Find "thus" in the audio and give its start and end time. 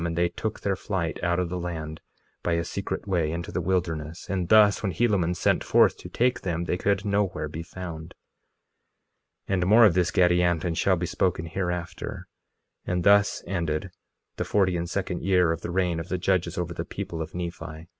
4.49-4.81, 13.03-13.43